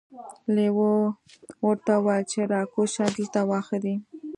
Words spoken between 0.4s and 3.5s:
لیوه ورته وویل چې راکوزه شه دلته